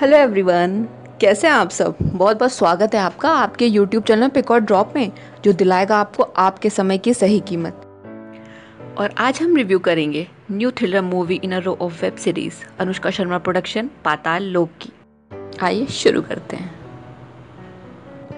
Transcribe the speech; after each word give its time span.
Hello 0.00 0.16
everyone 0.16 0.86
कैसे 1.20 1.46
हैं 1.46 1.54
आप 1.54 1.70
सब? 1.70 1.96
बहुत 2.02 2.38
बहुत 2.38 2.52
स्वागत 2.52 2.94
है 2.94 3.00
आपका 3.00 3.30
आपके 3.30 3.66
यूट्यूब 3.66 4.02
चैनल 4.02 4.28
पिक 4.28 4.50
और 4.50 4.60
ड्रॉप 4.60 4.92
में, 4.96 5.12
जो 5.44 5.52
दिलाएगा 5.52 5.96
आपको 5.96 6.22
आपके 6.22 6.70
समय 6.70 6.98
की 6.98 7.14
सही 7.14 7.40
कीमत। 7.40 7.80
और 8.98 9.14
आज 9.18 9.42
हम 9.42 9.56
रिव्यू 9.56 9.78
करेंगे 9.78 10.28
new 10.50 10.70
thriller 10.70 11.00
movie 11.00 11.40
in 11.44 11.52
a 11.52 11.58
row 11.58 11.78
of 11.80 12.02
web 12.02 12.16
series 12.16 12.54
Anushka 12.78 13.10
Sharma 13.10 13.38
production 13.38 13.90
Paatal 14.04 14.42
Lok 14.42 14.70
की। 14.80 14.92
आइए 15.62 15.86
शुरू 15.86 16.22
करते 16.22 16.56
हैं। 16.56 16.70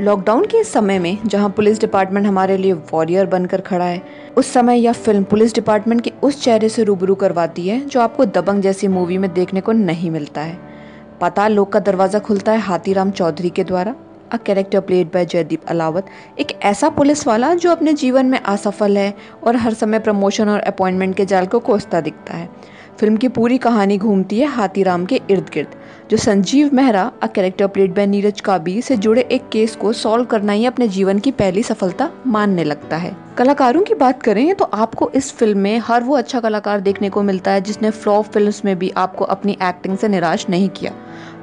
लॉकडाउन 0.00 0.44
के 0.44 0.64
समय 0.64 0.98
में, 0.98 1.18
जहाँ 1.26 1.50
पुलिस 1.50 1.80
डिपार्टमेंट 1.80 2.26
हमारे 2.26 2.56
लिए 2.56 2.72
वॉरियर 2.72 3.26
बनकर 3.26 3.60
खड़ा 3.60 3.84
है, 3.84 4.02
उस 4.36 4.46
समय 4.46 4.78
यह 4.78 4.92
फ़िल्म 4.92 5.24
पुलिस 5.24 5.54
डिपार्टमेंट 5.54 6.00
के 6.00 6.12
उस 6.22 6.42
चेहरे 6.44 6.68
से 6.68 6.84
रूबरू 6.84 7.14
करवाती 7.14 7.68
है, 7.68 7.84
जो 7.86 8.00
आपको 8.00 8.24
दबंग 8.24 8.62
जैसी 8.62 8.88
मूवी 8.88 9.18
में 9.18 9.32
देखने 9.34 9.60
को 9.60 9.72
नहीं 9.72 10.10
मिलता 10.10 10.40
है। 10.40 10.69
पाताल 11.20 11.52
लोक 11.52 11.72
का 11.72 11.80
दरवाज़ा 11.80 12.18
खुलता 12.18 12.52
है 12.52 12.58
हाथीराम 12.58 13.10
चौधरी 13.10 13.48
के 13.50 13.64
द्वारा। 13.64 13.94
A 14.32 14.36
character 14.36 14.80
played 14.80 15.06
by 15.06 15.24
Jaideep 15.24 15.64
Ahlawat. 15.68 16.06
एक 16.38 16.52
ऐसा 16.62 16.88
पुलिस 16.88 17.26
वाला 17.26 17.52
जो 17.54 17.70
अपने 17.70 17.92
जीवन 17.92 18.26
में 18.26 18.38
असफल 18.38 18.96
है 18.98 19.14
और 19.46 19.56
हर 19.56 19.74
समय 19.74 19.98
प्रमोशन 19.98 20.48
और 20.48 20.60
अपॉइंटमेंट 20.60 21.14
के 21.16 21.24
जाल 21.24 21.46
को 21.46 21.58
कोसता 21.60 22.00
दिखता 22.00 22.34
है। 22.34 22.48
फ़िल्म 23.00 23.16
की 23.16 23.28
पूरी 23.28 23.58
कहानी 23.58 23.98
घूमती 23.98 24.38
है 24.38 24.46
हाथीराम 24.48 25.04
के 25.04 25.20
इर्द 25.30 25.50
गिर्द 25.54 25.74
जो 26.10 26.16
Sanjeev 26.16 26.70
Mehra 26.74 27.02
a 27.22 27.26
character 27.26 27.66
played 27.66 27.94
by 27.94 28.06
Neeraj 28.06 28.40
Kabi, 28.40 28.80
से 28.82 28.96
जुड़े 28.96 29.22
एक 29.22 29.48
केस 29.48 29.74
को 29.76 29.92
सॉल्व 29.92 30.24
करना 30.24 30.52
ही 30.52 30.64
अपने 30.66 30.88
जीवन 30.88 31.18
की 31.18 31.30
पहली 31.32 31.62
सफलता 31.62 32.10
मानने 32.26 32.64
लगता 32.64 32.96
है। 32.96 33.14
कलाकारों 33.38 33.82
की 33.82 33.94
बात 33.94 34.22
करें 34.22 34.54
तो 34.54 34.64
आपको 34.64 35.10
इस 35.14 35.32
फ़िल्म 35.32 35.58
में 35.58 35.78
हर 35.78 36.02
वो 36.02 36.16
अच्छा 36.16 36.40
कलाकार 36.40 36.80
देखने 36.80 37.10
को 37.10 37.22
मिलता 37.22 37.50
है 37.50 37.60
जिसने 37.60 37.90
फ्लॉप 37.92 38.26
फिल्म्स 38.26 38.64
में 38.64 38.78
भी 38.78 38.90
आपको 38.96 39.24
अपनी 39.26 39.56
एक्टिंग 39.62 39.96
से 39.98 40.08
निराश 40.08 40.48
नहीं 40.50 40.68
किया। 40.70 40.92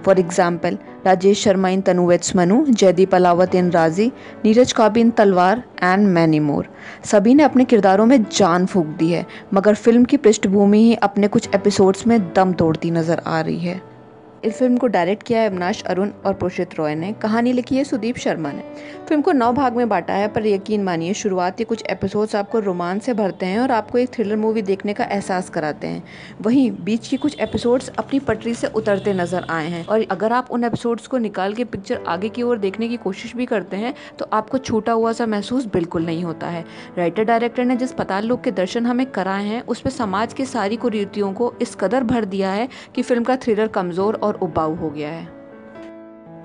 For 0.05 0.19
example 0.19 0.77
Rajesh 1.05 1.43
Sharma 1.43 1.69
in 1.69 1.81
Tanu weds 1.81 2.35
Manu, 2.35 2.63
Jaideep 2.65 3.15
Ahlawat 3.15 3.55
in 3.55 3.71
Raazi, 3.71 4.11
Neeraj 4.45 4.71
काबी 4.71 5.01
इन 5.01 5.11
तलवार 5.11 5.63
एंड 5.83 6.07
मैनी 6.07 6.39
मोर 6.41 6.67
सभी 7.05 7.35
ने 7.35 7.43
अपने 7.43 7.65
किरदारों 7.65 8.05
में 8.05 8.23
जान 8.23 8.65
फूक 8.65 8.85
दी 8.97 9.11
है, 9.11 9.25
मगर 9.53 9.75
फ़िल्म 9.75 10.03
की 10.03 10.17
पृष्ठभूमि 10.17 10.83
ही 10.83 10.95
अपने 10.95 11.27
कुछ 11.27 11.49
एपिसोड्स 11.55 12.07
में 12.07 12.19
दम 12.33 12.53
तोड़ती 12.53 12.91
नज़र 12.91 13.21
आ 13.27 13.41
रही 13.41 13.59
है। 13.59 13.81
इस 14.45 14.57
फ़िल्म 14.57 14.77
को 14.77 14.87
डायरेक्ट 14.87 15.23
किया 15.23 15.39
है 15.39 15.49
अविनाश 15.49 15.81
अरुण 15.83 16.09
और 16.25 16.33
पुरुषित 16.33 16.75
रॉय 16.75 16.95
ने। 16.95 17.11
कहानी 17.13 17.53
लिखी 17.53 17.77
है 17.77 17.83
सुदीप 17.83 18.17
शर्मा 18.17 18.51
ने। 18.51 18.61
फ़िल्म 19.07 19.21
को 19.21 19.31
नौ 19.31 19.51
भाग 19.53 19.75
में 19.75 19.87
बांटा 19.89 20.13
है, 20.13 20.27
पर 20.27 20.45
यकीन 20.47 20.83
मानिए, 20.83 21.13
शुरुआत 21.13 21.57
के 21.57 21.63
कुछ 21.63 21.83
एपिसोड्स 21.89 22.35
आपको 22.35 22.59
रोमांच 22.59 23.01
से 23.03 23.13
भरते 23.13 23.45
हैं 23.45 23.59
और 23.59 23.71
आपको 23.71 23.97
एक 23.97 24.09
थ्रिलर 24.13 24.35
मूवी 24.35 24.61
देखने 24.61 24.93
का 24.93 25.03
एहसास 25.03 25.49
कराते 25.49 25.87
हैं। 25.87 26.03
वहीं 26.41 26.69
बीच 26.83 27.07
के 27.07 27.17
कुछ 27.17 27.39
एपिसोड्स 27.39 27.89
अपनी 27.89 28.19
पटरी 28.19 28.53
से 28.53 28.67
उतरते 28.67 29.13
नज़र 29.13 29.45
आए 29.49 29.67
हैं 29.67 29.85
और 29.85 30.05
अगर 30.11 30.33
आप 30.33 30.51
उन 30.51 30.63
एपिसोड्स 30.63 31.07
को 31.07 31.17
निकाल 31.17 31.53
के 31.53 31.63
पिक्चर 31.65 32.03
आगे 32.07 32.29
की 32.29 32.43
ओर 32.43 32.57
देखने 32.57 32.87
की 32.89 32.97
कोशिश 32.97 33.35
भी 33.35 33.45
करते 33.45 33.77
हैं 33.77 33.93
तो 34.19 34.29
आपको 34.33 34.57
छूटा 34.59 34.91
हुआ 34.91 35.11
सा 35.11 35.25
महसूस 35.25 35.65
बिल्कुल 35.73 36.05
नहीं 36.05 36.23
होता 36.23 36.47
है। 36.47 36.63
राइटर 36.97 37.23
डायरेक्टर 37.23 37.65
ने 37.65 37.75
जिस 37.75 37.91
पताल 37.93 38.25
लोग 38.25 38.43
के 38.43 38.51
दर्शन 38.53 38.85
हमें 38.85 39.05
कराए 39.11 39.45
हैं 39.45 39.61
उसमें 39.65 39.91
समाज 39.93 40.33
की 40.33 40.45
सारी 40.45 40.75
कुरीतियों 40.75 41.33
को 41.33 41.53
इस 41.61 41.75
कदर 41.75 42.03
भर 42.03 42.25
दिया 42.25 42.51
है 42.51 42.67
कि 42.95 43.01
फ़िल्म 43.01 43.23
का 43.23 43.35
थ्रिलर 43.37 43.67
कमज़ोर 43.69 44.15
और 44.15 44.26
उबाऊ 44.35 44.75
हो 44.75 44.89
गया 44.89 45.09
है। 45.09 45.35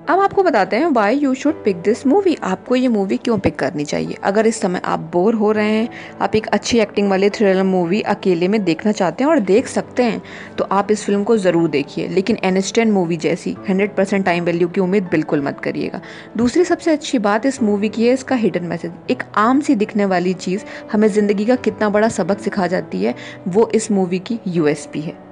अब 0.09 0.19
आपको 0.19 0.43
बताते 0.43 0.75
हैं 0.75 0.85
why 0.85 1.15
you 1.15 1.33
should 1.33 1.63
pick 1.63 1.75
this 1.77 2.05
movie 2.07 2.35
आपको 2.43 2.75
ये 2.75 2.87
मूवी 2.87 3.17
क्यों 3.17 3.37
पिक 3.39 3.55
करनी 3.55 3.83
चाहिए? 3.85 4.17
अगर 4.23 4.47
इस 4.47 4.59
समय 4.61 4.81
आप 4.85 4.99
बोर 5.13 5.35
हो 5.35 5.51
रहे 5.51 5.71
हैं, 5.71 5.87
आप 6.21 6.35
एक 6.35 6.47
अच्छी 6.47 6.79
एक्टिंग 6.79 7.09
वाली 7.09 7.29
थ्रिलर 7.29 7.63
मूवी 7.63 8.01
अकेले 8.03 8.47
में 8.47 8.63
देखना 8.63 8.91
चाहते 8.91 9.23
हैं 9.23 9.31
और 9.31 9.39
देख 9.41 9.67
सकते 9.67 10.03
हैं 10.03 10.21
तो 10.57 10.67
आप 10.71 10.91
इस 10.91 11.05
फ़िल्म 11.05 11.23
को 11.23 11.37
ज़रूर 11.37 11.69
देखिए। 11.69 12.07
लेकिन 12.07 12.37
एनस्टेंट 12.43 12.93
मूवी 12.93 13.17
जैसी 13.17 13.55
100 13.69 13.95
परसेंट 13.97 14.25
टाइम 14.25 14.43
वैल्यू 14.43 14.67
की 14.67 14.81
उम्मीद 14.81 15.03
बिल्कुल 15.03 15.41
मत 15.41 15.59
करिएगा। 15.59 16.01
दूसरी 16.37 16.65
सबसे 16.65 16.91
अच्छी 16.91 17.19
बात 17.19 17.45
इस 17.45 17.63
मूवी 17.63 17.89
की 17.89 18.07
है, 18.07 18.13
इसका 18.13 18.35
हिडन 18.35 18.63
मैसेज 18.63 19.11
एक 19.11 19.23
आम 19.37 19.61
सी 19.61 19.75
दिखने 19.75 20.05
वाली 20.05 20.33
चीज़ 20.35 20.65
हमें 20.91 21.07
ज़िंदगी 21.07 21.45
का 21.45 21.55
कितना 21.55 21.89
बड़ा 21.89 22.07
सबक 22.09 22.39
सिखा 22.39 22.67
जाती 22.67 23.03
है, 23.03 23.15
वो 23.47 23.69
इस 23.75 23.91
मूवी 23.91 24.19
की 24.19 24.39
यूएसपी 24.47 25.01
है। 25.01 25.22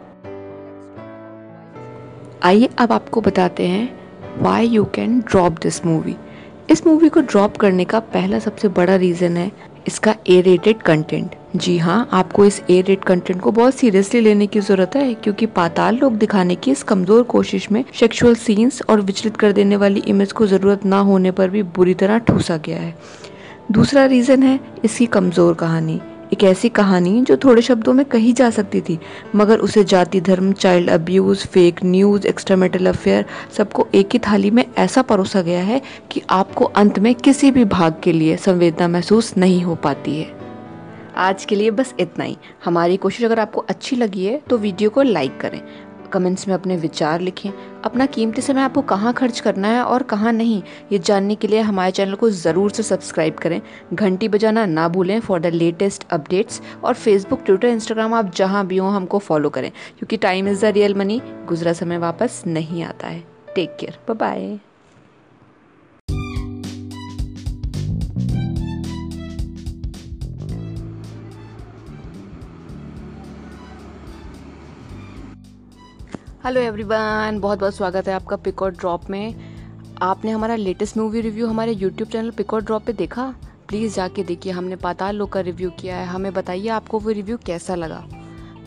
आइए 2.44 2.70
अब 2.80 2.92
आपको 2.92 3.22
बताते 3.22 3.68
हैं 3.68 4.42
why 4.42 4.68
you 4.68 4.84
can 4.86 5.20
drop 5.22 5.60
this 5.62 5.86
movie 5.86 6.16
इस 6.70 6.86
मूवी 6.88 7.10
को 7.10 7.22
ड्रॉप 7.22 7.58
करने 7.58 7.86
का 7.86 8.00
पहला 8.14 8.40
सबसे 8.40 8.68
बड़ा 8.70 8.96
रीज़न 8.96 9.38
है 9.38 9.52
इसका 9.88 10.16
ए 10.30 10.40
रेटेड 10.42 10.82
कंटेंट 10.82 11.36
जी 11.56 11.78
हाँ 11.78 12.10
आपको 12.14 12.46
इस 12.46 12.62
ए 12.70 12.82
रेट 12.82 13.04
कंटेंट 13.04 13.42
को 13.42 13.52
बहुत 13.52 13.76
सीरियसली 13.76 14.22
लेने 14.22 14.48
की 14.48 14.60
ज़रूरत 14.60 14.96
है, 14.96 15.14
क्योंकि 15.14 15.46
पाताल 15.48 15.98
लोग 15.98 16.18
दिखाने 16.18 16.56
की 16.56 16.72
इस 16.72 16.84
कमज़ोर 16.84 17.24
कोशिश 17.24 17.72
में 17.72 17.84
सेक्सुअल 18.00 18.36
सीन्स 18.36 18.82
और 18.90 19.02
विचलित 19.02 19.38
कर 19.38 19.52
देने 19.52 19.76
वाली 19.76 20.04
इमेज 20.08 20.32
को 20.32 20.48
ज़रूरत 20.48 20.86
ना 20.86 21.00
होने 21.00 21.32
पर 21.32 21.50
भी 21.50 21.64
बुरी 21.64 21.94
तरह 21.94 22.18
ठूसा 22.20 22.58
गया 22.58 22.80
है। 22.80 22.96
दूसरा 23.72 24.06
रीज़न 24.06 24.44
है 24.44 24.60
इसकी 24.86 25.06
कमज़ोर 25.08 25.54
कहानी. 25.54 26.00
एक 26.34 26.44
ऐसी 26.44 26.70
कहानी 26.70 27.22
जो 27.22 27.36
थोड़े 27.38 27.62
शब्दों 27.62 27.94
में 27.94 28.04
कही 28.06 28.32
जा 28.34 28.50
सकती 28.50 28.82
थी, 28.82 28.98
मगर 29.36 29.60
उसे 29.60 29.84
जाति, 29.84 30.22
धर्म 30.22 30.52
child 30.54 30.90
abuse 30.90 31.46
fake 31.48 31.80
news 31.86 32.28
extramarital 32.28 32.86
affair 32.86 33.26
सबको 33.58 33.88
एक 33.96 34.10
ही 34.14 34.20
थाली 34.20 34.52
में 34.52 34.66
ऐसा 34.78 35.02
परोसा 35.02 35.42
गया 35.42 35.64
है 35.64 35.82
कि 36.12 36.22
आपको 36.30 36.66
अंत 36.66 37.00
में 37.00 37.14
किसी 37.16 37.52
भी 37.52 37.66
भाग 37.66 38.00
के 38.04 38.12
लिए 38.12 38.38
संवेदना 38.38 38.88
महसूस 38.88 39.36
नहीं 39.38 39.62
हो 39.64 39.76
पाती 39.76 40.20
है। 40.20 40.40
आज 41.18 41.46
के 41.46 41.56
लिए 41.56 41.72
बस 41.72 41.94
इतना 42.00 42.26
ही। 42.26 42.38
हमारी 42.66 42.98
कोशिश 42.98 43.26
अगर 43.26 43.40
आपको 43.40 43.62
अच्छी 43.70 43.96
लगी 43.96 44.26
है 44.26 44.42
तो 44.50 44.58
वीडियो 44.58 44.90
को 44.90 45.02
लाइक 45.02 45.40
करें। 45.42 45.62
कमेंट्स 46.14 46.48
में 46.48 46.54
अपने 46.56 46.78
विचार 46.78 47.22
लिखें। 47.22 47.50
अपना 47.84 48.06
कीमती 48.08 48.42
समय 48.42 48.62
आपको 48.62 48.82
कहाँ 48.84 49.14
खर्च 49.14 49.40
करना 49.40 49.68
है 49.68 49.84
और 49.84 50.04
कहाँ 50.06 50.34
नहीं, 50.34 50.62
ये 50.92 51.00
जानने 51.00 51.36
के 51.36 51.48
लिए 51.48 51.60
हमारे 51.62 51.92
चैनल 51.92 52.16
को 52.16 52.30
ज़रूर 52.32 52.72
से 52.72 52.84
सब्सक्राइब 52.84 53.36
करें। 53.36 53.60
घंटी 53.94 54.28
बजाना 54.30 54.66
ना 54.68 54.88
भूलें 54.90 55.20
फॉर 55.20 55.40
द 55.40 55.54
लेटेस्ट 55.54 56.08
अपडेट्स 56.12 56.62
और 56.84 56.94
फेसबुक 56.96 57.44
ट्विटर 57.46 57.68
इंस्टाग्राम 57.68 58.14
आप 58.14 58.34
जहाँ 58.36 58.66
भी 58.68 58.78
हों 58.78 58.94
हमको 58.94 59.20
फॉलो 59.20 59.50
करें, 59.50 59.72
क्योंकि 60.00 60.18
time 60.18 60.48
is 60.48 60.66
the 60.66 60.74
real 60.74 60.96
money 60.96 61.22
गुजरा 61.48 61.74
समय 61.74 61.98
वापस 62.00 62.44
नहीं 62.48 62.84
आता 62.84 63.08
है। 63.08 63.24
Take 63.56 63.76
care 63.80 64.14
bye 64.14 64.60
hello 76.46 76.62
everyone 76.62 77.40
बहुत 77.40 77.60
बहुत 77.60 77.76
स्वागत 77.76 78.08
है 78.08 78.14
आपका 78.14 78.36
पिक 78.36 78.62
और 78.62 78.72
ड्रॉप 78.72 79.10
में। 79.10 79.36
आपने 80.02 80.32
हमारा 80.32 80.56
लेटेस्ट 80.56 80.98
मूवी 80.98 81.22
रिव्यू 81.22 81.48
हमारे 81.48 81.72
यूट्यूब 81.72 82.10
चैनल 82.10 82.32
पिक 82.32 82.54
और 82.54 82.64
ड्रॉप 82.64 82.84
पे 82.86 82.94
देखा? 82.94 83.36
प्लीज़ 83.68 83.96
जाके 83.96 84.24
देखिए, 84.24 84.54
हमने 84.54 84.76
पाताल 84.76 85.16
लोग 85.16 85.32
का 85.32 85.40
रिव्यू 85.40 85.70
किया 85.70 85.98
है। 85.98 86.06
हमें 86.06 86.34
बताइए 86.34 86.68
आपको 86.68 87.00
वो 87.00 87.10
रिव्यू 87.10 87.38
कैसा 87.46 87.76
लगा? 87.76 88.04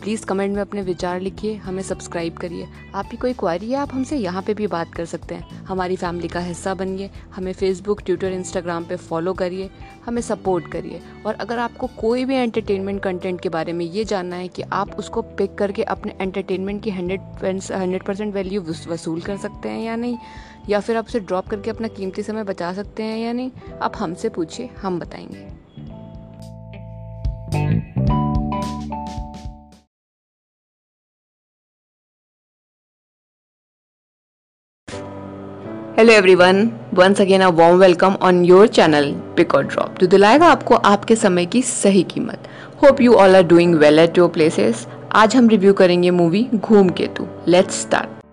प्लीज़ 0.05 0.25
कमेंट 0.25 0.55
में 0.55 0.61
अपने 0.61 0.81
विचार 0.81 1.19
लिखिए, 1.19 1.53
हमें 1.55 1.81
सब्सक्राइब 1.83 2.33
करिए। 2.33 2.67
आपकी 2.95 3.17
कोई 3.17 3.33
क्वारी 3.33 3.71
है, 3.71 3.77
आप 3.77 3.93
हमसे 3.93 4.17
यहाँ 4.17 4.41
पे 4.41 4.53
भी 4.53 4.67
बात 4.67 4.93
कर 4.93 5.05
सकते 5.05 5.35
हैं। 5.35 5.63
हमारी 5.65 5.95
फैमिली 5.95 6.27
का 6.27 6.39
हिस्सा 6.39 6.73
बनिए, 6.73 7.09
हमें 7.35 7.53
फेसबुक 7.53 8.01
ट्विटर 8.01 8.27
इंस्टाग्राम 8.27 8.83
पे 8.83 8.95
फॉलो 8.95 9.33
करिए, 9.33 9.69
हमें 10.05 10.21
सपोर्ट 10.21 10.67
करिए। 10.67 11.01
और 11.25 11.33
अगर 11.33 11.59
आपको 11.59 11.87
कोई 11.87 12.25
भी 12.25 12.35
एंटरटेनमेंट 12.35 13.01
कंटेंट 13.03 13.41
के 13.41 13.49
बारे 13.49 13.73
में 13.73 13.85
ये 13.85 14.05
जानना 14.05 14.35
है 14.35 14.47
कि 14.47 14.61
आप 14.61 14.95
उसको 14.95 15.21
पिक 15.21 15.55
करके 15.55 15.83
अपने 15.83 16.15
एंटरटेनमेंट 16.21 16.83
की 16.83 16.89
हंड्रेड 16.89 17.21
हंड्रेड 17.71 18.03
परसेंट 18.03 18.33
वैल्यू 18.33 18.61
वसूल 18.61 19.21
कर 19.21 19.37
सकते 19.37 19.69
हैं 19.69 19.81
या 19.81 19.95
नहीं, 19.95 20.17
या 20.69 20.79
फिर 20.79 20.97
आप 20.97 21.05
उसे 21.05 21.19
ड्रॉप 21.19 21.47
करके 21.47 21.69
अपना 21.69 21.87
कीमती 21.87 22.23
समय 22.23 22.43
बचा 22.43 22.73
सकते 22.73 23.03
हैं 23.03 23.17
या 23.17 23.33
नहीं, 23.33 23.51
आप 23.81 23.93
हमसे 23.97 24.29
पूछिए, 24.29 24.69
हम 24.81 24.99
बताएँगे। 24.99 25.55
Hello 36.05 36.13
everyone 36.13 36.57
once 36.93 37.21
again 37.21 37.41
a 37.41 37.47
warm 37.49 37.77
welcome 37.79 38.15
on 38.23 38.43
your 38.45 38.67
channel 38.67 39.05
pick 39.37 39.53
और 39.55 39.63
ड्रॉप 39.67 39.95
जो 39.99 40.07
दिलाएगा 40.07 40.47
आपको 40.47 40.75
आपके 40.85 41.15
समय 41.15 41.45
की 41.45 41.61
सही 41.61 42.03
कीमत. 42.03 42.47
Hope 42.83 42.99
you 43.01 43.13
all 43.13 43.35
are 43.35 43.43
doing 43.43 43.73
well 43.75 43.99
at 43.99 44.17
your 44.17 44.29
places 44.29 44.85
आज 45.13 45.35
हम 45.35 45.47
रिव्यू 45.49 45.73
करेंगे 45.73 46.11
मूवी 46.11 46.43
घूम 46.55 46.89
केतु. 46.89 47.25
लेट्स 47.47 47.81
स्टार्ट 47.81 48.23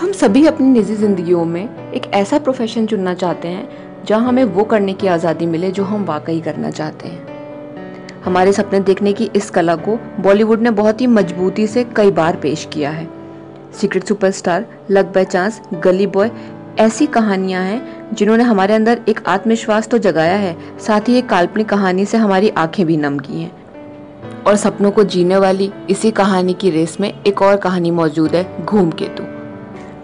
हम 0.00 0.12
सभी 0.12 0.44
अपनी 0.46 0.66
निजी 0.68 0.96
जिंदगियों 0.96 1.44
में 1.44 1.92
एक 1.94 2.10
ऐसा 2.14 2.38
प्रोफेशन 2.38 2.86
चुनना 2.86 3.14
चाहते 3.14 3.48
हैं, 3.48 3.68
जहाँ 4.06 4.28
हमें 4.28 4.44
वो 4.44 4.64
करने 4.64 4.92
की 4.94 5.06
आज़ादी 5.08 5.46
मिले 5.46 5.70
जो 5.70 5.84
हम 5.84 6.04
वाकई 6.04 6.40
करना 6.40 6.70
चाहते 6.70 7.08
हैं. 7.08 7.28
हमारे 8.24 8.52
सपने 8.52 8.80
देखने 8.80 9.12
की 9.12 9.30
इस 9.36 9.50
कला 9.50 9.76
को 9.78 9.98
बॉलीवुड 10.20 10.62
ने 10.62 10.70
बहुत 10.72 11.00
ही 11.00 11.06
मजबूती 11.06 11.66
से 11.66 11.84
कई 11.96 12.10
बार 12.10 12.36
पेश 12.36 12.68
किया 12.72 12.90
है. 12.90 13.19
Secret 13.72 14.04
superstar 14.04 14.66
luck 14.90 15.12
by 15.12 15.24
chance 15.24 15.60
Gully 15.74 16.06
boy 16.06 16.30
ऐसी 16.78 17.06
कहानियाँ 17.06 17.62
हैं 17.64 18.14
जिन्होंने 18.14 18.44
हमारे 18.44 18.74
अंदर 18.74 19.00
एक 19.08 19.20
आत्मविश्वास 19.26 19.88
तो 19.88 19.98
जगाया 19.98 20.36
है, 20.36 20.56
साथ 20.78 21.08
ही 21.08 21.14
एक 21.14 21.28
काल्पनिक 21.28 21.68
कहानी 21.68 22.04
से 22.04 22.18
हमारी 22.18 22.48
आँखें 22.48 22.86
भी 22.86 22.96
नम 22.96 23.18
की 23.18 23.40
हैं। 23.40 24.44
और 24.46 24.56
सपनों 24.56 24.90
को 24.90 25.04
जीने 25.04 25.36
वाली 25.36 25.72
इसी 25.90 26.10
कहानी 26.10 26.54
की 26.54 26.70
रेस 26.70 26.96
में 27.00 27.12
एक 27.26 27.42
और 27.42 27.56
कहानी 27.56 27.90
मौजूद 27.90 28.34
है, 28.34 28.64
घूम 28.64 28.90
केतु। 28.90 29.24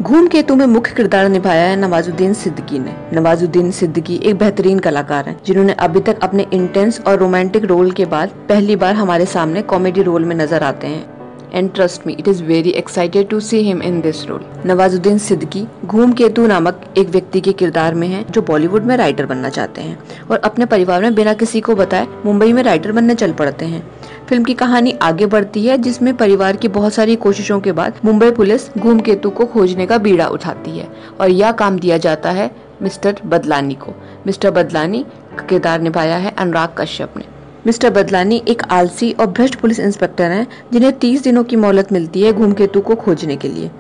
घूम 0.03 0.27
केतु 0.27 0.55
में 0.57 0.67
मुख्य 0.67 0.95
किरदार 0.95 1.29
निभाया 1.29 1.65
है 1.65 1.77
नवाजुद्दीन 1.77 2.35
सिद्दीकी 2.35 2.79
ने। 2.79 2.95
नवाजुद्दीन 3.13 3.71
सिद्दीकी 3.71 4.17
एक 4.17 4.39
बेहतरीन 4.39 4.79
कलाकार 4.79 5.29
हैं, 5.29 5.41
जिन्होंने 5.47 5.73
अभी 5.73 6.01
तक 6.01 6.23
अपने 6.23 6.47
इंटेंस 6.53 7.01
और 7.01 7.19
रोमांटिक 7.19 7.65
रोल 7.65 7.91
के 7.91 8.05
बाद 8.05 8.29
पहली 8.49 8.77
बार 8.77 8.95
हमारे 8.95 9.27
सामने 9.27 9.63
कॉमेडी 9.63 10.03
रोल 10.03 10.25
में 10.25 10.37
नज़र 10.37 10.63
आते 10.63 10.87
हैं। 10.87 11.16
And 11.53 11.73
trust 11.75 12.07
me 12.07 12.13
it 12.13 12.29
is 12.29 12.43
very 12.45 12.71
excited 12.71 13.29
to 13.29 13.41
see 13.41 13.59
him 13.59 13.83
in 13.83 14.01
this 14.01 14.25
role 14.27 14.45
Nawazuddin 14.67 15.19
Siddiqui 15.19 15.67
Ghoomketu 16.13 16.47
नामक 16.47 16.81
एक 16.99 17.09
व्यक्ति 17.09 17.41
के 17.41 17.53
किरदार 17.53 17.95
में 17.95 18.09
है, 18.09 18.25
जो 18.31 18.43
बॉलीवुड 18.43 18.85
में 18.85 18.97
राइटर 18.97 19.27
बनना 19.27 19.49
चाहते 19.49 19.81
हैं 19.81 19.99
और 20.31 20.39
अपने 20.39 20.67
परिवार 20.67 21.03
में 21.03 21.15
बिना 21.15 21.35
किसी 21.35 21.61
को 21.61 21.75
बताए 21.75 22.07
मुंबई 22.25 22.53
में 22.53 22.63
राइटर 22.63 22.93
बनने 22.93 23.15
चल 23.15 23.33
पड़ते 23.33 23.65
हैं। 23.65 23.87
फ़िल्म 24.29 24.45
की 24.45 24.55
कहानी 24.55 24.93
आगे 25.03 25.27
बढ़ती 25.27 25.65
है, 25.67 25.77
जिसमें 25.79 26.17
परिवार 26.17 26.57
की 26.57 26.69
बहुत 26.69 26.95
सारी 26.95 27.17
कोशिशों 27.17 27.61
के 27.61 27.73
बाद 27.73 28.01
मुंबई 28.05 28.31
पुलिस 28.31 28.69
घूम 28.79 29.01
केतु 29.01 29.31
को 29.31 29.47
खोजने 29.47 29.87
का 29.87 29.99
बीड़ा 29.99 30.27
उठाती 30.29 30.79
है 30.79 30.89
और 31.21 31.31
यह 31.31 31.53
काम 31.53 31.79
दिया 31.79 31.99
जाता 31.99 32.31
है 32.31 32.51
मिस्टर 32.83 33.21
बदलानी 33.27 33.75
को। 33.75 33.95
मिस्टर 34.27 34.51
बदलानी 34.51 35.05
किरदार 35.49 35.81
निभाया 35.81 36.17
है 36.17 36.35
अनुराग 36.39 36.75
कश्यप 36.79 37.17
ने। 37.17 37.25
मिस्टर 37.67 37.91
बदलानी 37.91 38.43
एक 38.49 38.63
आलसी 38.71 39.13
और 39.13 39.27
भ्रष्ट 39.27 39.55
पुलिस 39.55 39.81
इंस्पेक्टर 39.81 40.25
हैं, 40.25 40.47
जिन्हें 40.73 40.99
30 40.99 41.23
दिनों 41.23 41.45
की 41.45 41.57
मोहलत 41.57 41.93
मिलती 41.93 42.23
है 42.23 42.33
घूमकेतु 42.33 42.81
को 42.81 42.95
खोजने 42.95 43.37
के 43.37 43.49
लिए। 43.49 43.71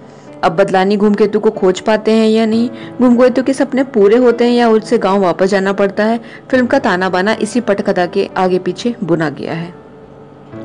अब 0.44 0.52
बदलानी 0.52 0.96
घूमकेतु 0.96 1.40
को 1.40 1.50
खोज 1.50 1.80
पाते 1.80 2.12
हैं 2.12 2.28
या 2.28 2.46
नहीं? 2.46 2.70
घूमकेतु 3.00 3.42
के 3.42 3.52
सपने 3.52 3.84
पूरे 3.84 4.16
होते 4.16 4.44
हैं 4.44 4.52
या 4.52 4.68
उससे 4.68 4.98
गाँव 4.98 5.20
वापस 5.20 5.46
जाना 5.46 5.72
पड़ता 5.72 6.04
है? 6.04 6.20
फ़िल्म 6.50 6.66
का 6.66 6.78
ताना 6.78 7.08
बाना 7.08 7.36
इसी 7.40 7.60
पटकथा 7.60 8.06
के 8.06 8.30
आगे 8.36 8.58
पीछे 8.58 8.94
बुना 9.04 9.30
गया 9.30 9.52
है। 9.52 9.74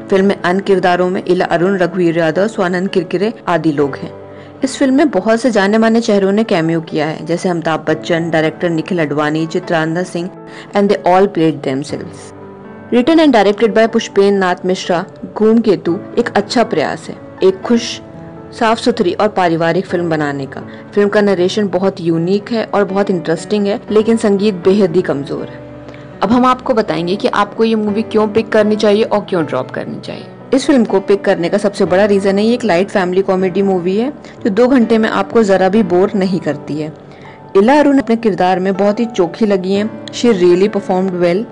फ़िल्म 0.10 0.26
में 0.26 0.42
अन्य 0.42 0.62
किरदारों 0.62 1.10
में 1.10 1.26
इला 1.26 1.46
अरुण, 1.46 1.78
रघुवीर 1.78 2.20
यादव, 2.20 2.48
स्वानंद 2.48 2.90
किरकिरे 2.90 3.34
आदि 3.48 3.72
लोग 3.72 3.96
हैं। 3.96 4.14
इस 4.64 4.78
फ़िल्म 4.78 4.96
में 4.96 5.10
बहुत 5.10 5.42
से 5.42 5.52
जाने 5.52 5.78
माने 5.78 6.02
चेहरों 6.02 6.32
ने 6.32 6.44
कैमियो 6.44 6.82
किया 6.82 7.08
है, 7.08 7.26
जैसे 7.26 7.50
Amitabh 7.50 7.86
Bachchan, 7.90 8.30
director 8.30 8.70
Nikhil 8.70 9.00
Advani, 9.00 9.48
Chitrangada 9.48 10.04
Singh 10.04 10.30
and 10.76 10.90
they 10.90 11.04
all 11.08 11.28
played 11.28 11.62
themselves 11.62 12.41
written 12.94 13.20
and 13.20 13.34
directed 13.34 13.74
by 13.74 13.86
Pushpendra 13.88 14.34
Nath 14.34 14.66
Mishra 14.66 15.04
Ghoomketu 15.60 15.94
एक 16.20 16.30
अच्छा 16.30 16.64
प्रयास 16.64 17.08
है, 17.10 17.16
एक 17.44 17.62
खुश 17.62 17.84
साफ़ 18.52 18.80
सुथरी 18.80 19.14
और 19.14 19.28
पारिवारिक 19.28 19.86
फ़िल्म 19.86 20.10
बनाने 20.10 20.46
का। 20.46 20.62
फ़िल्म 20.96 21.10
का 21.10 21.22
नरेशन 21.22 21.68
बहुत 21.68 22.02
यूनिक 22.02 22.52
है 22.52 22.64
और 22.66 22.86
बहुत 22.86 23.10
इंटरेस्टिंग 23.10 23.68
है, 23.68 23.80
लेकिन 23.92 24.18
संगीत 24.18 24.56
बेहद 24.66 24.96
ही 24.96 25.02
कमज़ोर 25.02 25.46
है। 25.46 25.60
अब 26.24 26.32
हम 26.32 26.46
आपको 26.46 26.74
बताएँगे 26.74 27.16
कि 27.16 27.28
आपको 27.28 27.64
ये 27.64 27.76
मूवी 27.76 28.02
क्यों 28.02 28.28
पिक 28.28 28.50
करनी 28.50 28.76
चाहिए 28.76 29.04
और 29.04 29.26
क्यों 29.30 29.46
ड्रॉप 29.46 29.72
करनी 29.72 30.00
चाहिए। 30.00 30.26
इस 30.54 30.66
फ़िल्म 30.68 30.86
को 30.86 31.00
पिक 31.02 31.24
करने 31.26 31.50
का 31.50 31.58
सबसे 31.58 31.86
बड़ा 31.86 32.06
रीजन 32.06 32.40
है, 32.40 32.46
ये 32.46 32.54
एक 32.54 32.64
लाइट 32.64 32.90
फैमिली 32.90 33.22
कॉमेडी 33.22 33.62
मूवी 33.62 33.96
है, 33.98 34.12
जो 34.44 34.50
दो 34.50 34.68
घंटे 34.68 34.98
में 34.98 35.10
आपको 35.10 35.44
जरा 35.44 35.70
भी 35.70 35.84
बोर 35.86 36.12
नहीं 36.16 36.40
करती 36.40 36.80
है। 36.82 36.94
इला 37.58 37.80
अरुण 37.80 38.00
अपने 38.00 38.16
किरदार 38.18 38.60
में 38.60 38.74
बहुत 38.74 39.00
ही 39.00 39.06
चोखी 39.06 39.46
लगी 39.46 39.74
है 39.74 39.90
शी 40.14 40.32
रियली 40.32 40.68
परफॉर्म्ड 40.68 41.14
वेल 41.14 41.46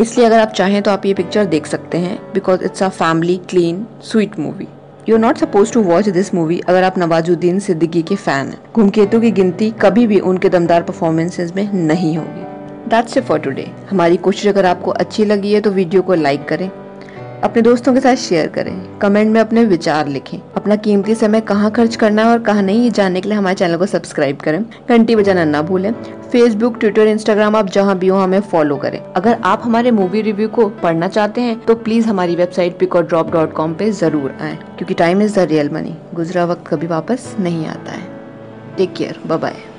इसलिए 0.00 0.26
अगर 0.26 0.38
आप 0.38 0.52
चाहें 0.52 0.80
तो 0.82 0.90
आप 0.90 1.06
ये 1.06 1.14
पिक्चर 1.14 1.44
देख 1.44 1.66
सकते 1.66 1.98
हैं 1.98 2.18
because 2.34 2.64
it's 2.64 2.82
a 2.82 2.88
family 2.90 3.36
clean 3.50 3.86
sweet 4.02 4.38
movie 4.38 4.66
you 5.08 5.16
are 5.16 5.20
not 5.20 5.38
suppose 5.38 5.72
to 5.72 5.82
watch 5.82 6.08
this 6.08 6.34
movie 6.34 6.60
अगर 6.68 6.84
आप 6.84 6.98
नवाजुद्दीन 6.98 7.58
सिद्दीकी 7.58 8.02
के 8.02 8.16
फ़ैन 8.16 8.48
हैं। 8.48 8.58
घूमकेतु 8.74 9.20
की 9.20 9.30
गिनती 9.30 9.70
कभी 9.80 10.06
भी 10.06 10.20
उनके 10.20 10.48
दमदार 10.48 10.82
परफॉर्मेंसेज 10.82 11.52
में 11.52 11.72
नहीं 11.72 12.16
होगी। 12.16 12.90
दैट्स 12.90 13.18
फॉर 13.18 13.38
टुडे 13.38 13.70
हमारी 13.90 14.16
कोशिश 14.18 14.46
अगर 14.46 14.66
आपको 14.66 14.90
अच्छी 14.92 15.24
लगी 15.24 15.52
है 15.52 15.60
तो 15.60 15.70
वीडियो 15.70 16.02
को 16.02 16.14
लाइक 16.14 16.48
करें। 16.48 16.70
अपने 17.44 17.62
दोस्तों 17.62 17.92
के 17.94 18.00
साथ 18.00 18.16
शेयर 18.16 18.48
करें। 18.48 18.98
कमेंट 18.98 19.30
में 19.32 19.40
अपने 19.40 19.64
विचार 19.64 20.08
लिखें। 20.08 20.38
अपना 20.56 20.76
कीमती 20.76 21.14
समय 21.14 21.40
कहाँ 21.40 21.70
खर्च 21.70 21.96
करना 21.96 22.22
है 22.22 22.28
और 22.28 22.38
कहाँ 22.40 22.62
नहीं, 22.62 22.82
ये 22.82 22.90
जानने 22.90 23.20
के 23.20 23.28
लिए 23.28 23.38
हमारे 23.38 23.56
चैनल 23.56 23.76
को 23.76 23.86
सब्सक्राइब 23.86 24.36
करें। 24.40 24.62
घंटी 24.88 25.16
बजाना 25.16 25.44
ना 25.44 25.62
भूलें। 25.62 25.92
फेसबुक 26.32 26.78
ट्विटर 26.80 27.06
इंस्टाग्राम 27.08 27.56
आप 27.56 27.70
जहाँ 27.70 27.98
भी 27.98 28.08
हो 28.08 28.18
हमें 28.18 28.40
फॉलो 28.42 28.76
करें। 28.76 28.98
अगर 28.98 29.40
आप 29.44 29.62
हमारे 29.64 29.90
मूवी 29.90 30.22
रिव्यू 30.22 30.48
को 30.50 30.68
पढ़ना 30.82 31.08
चाहते 31.08 31.40
हैं 31.40 31.58
तो 31.60 31.74
प्लीज़ 31.76 32.08
हमारी 32.08 32.36
वेबसाइट 32.36 32.78
पिक 32.78 32.96
और 32.96 33.06
ड्रॉप 33.06 33.32
डॉट 33.32 33.52
कॉम 33.52 33.74
पे 33.74 33.90
ज़रूर 33.92 34.34
आए, 34.40 34.56
क्योंकि 34.78 34.94
time 34.94 35.22
is 35.22 35.40
the 35.40 35.48
real 35.50 35.70
money 35.70 35.94
गुजरा 36.14 36.44
वक्त 36.44 36.66
कभी 36.68 36.86
वापस 36.86 37.34
नहीं 37.40 37.66
आता 37.66 37.92
है। 37.92 38.06
Take 38.76 38.94
care 38.94 39.20
bye 39.28 39.62